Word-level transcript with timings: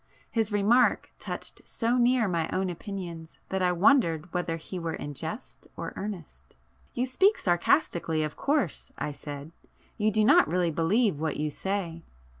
His 0.31 0.51
remark 0.51 1.11
touched 1.19 1.61
so 1.63 1.95
near 1.95 2.27
my 2.27 2.49
own 2.49 2.71
opinions 2.71 3.37
that 3.49 3.61
I 3.61 3.71
wondered 3.71 4.33
whether 4.33 4.55
he 4.57 4.79
were 4.79 4.95
in 4.95 5.13
jest 5.13 5.67
or 5.77 5.93
earnest. 5.95 6.55
"You 6.95 7.05
speak 7.05 7.37
sarcastically 7.37 8.23
of 8.23 8.35
course?" 8.35 8.91
I 8.97 9.11
said—"You 9.11 10.11
do 10.11 10.25
not 10.25 10.47
really 10.47 10.71
believe 10.71 11.19
what 11.19 11.37
you 11.37 11.51
say?" 11.51 12.01